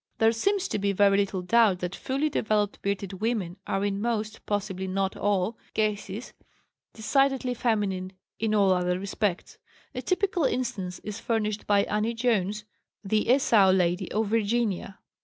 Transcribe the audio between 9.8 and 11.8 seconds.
A typical instance is furnished